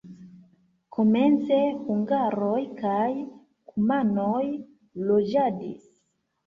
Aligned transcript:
Komence 0.97 1.59
hungaroj 1.83 2.59
kaj 2.81 3.07
kumanoj 3.71 4.45
loĝadis. 5.13 5.89